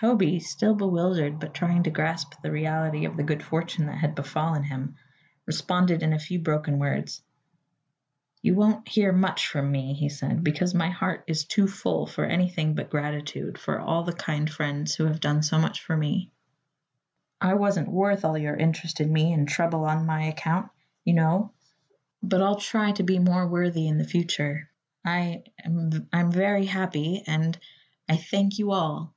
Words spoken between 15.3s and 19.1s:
so much for me. I wasn't worth all your interest